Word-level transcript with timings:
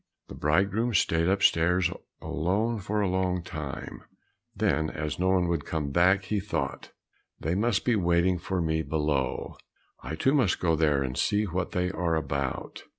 The 0.29 0.33
bridegroom 0.33 0.95
stayed 0.95 1.27
upstairs 1.27 1.91
alone 2.23 2.79
for 2.79 3.01
a 3.01 3.07
long 3.07 3.43
time; 3.43 4.01
then 4.55 4.89
as 4.89 5.19
no 5.19 5.29
one 5.29 5.47
would 5.47 5.63
come 5.63 5.91
back 5.91 6.23
he 6.25 6.39
thought, 6.39 6.89
"They 7.39 7.53
must 7.53 7.85
be 7.85 7.95
waiting 7.95 8.39
for 8.39 8.61
me 8.63 8.81
below; 8.81 9.57
I 10.01 10.15
too 10.15 10.33
must 10.33 10.59
go 10.59 10.75
there 10.75 11.03
and 11.03 11.15
see 11.15 11.43
what 11.43 11.73
they 11.73 11.91
are 11.91 12.15
about." 12.15 12.85